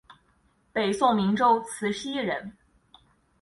[0.73, 2.53] 北宋明州慈溪人。